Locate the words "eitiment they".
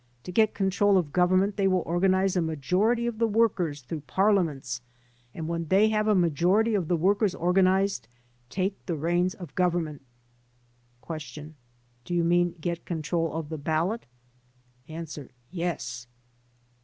1.29-1.67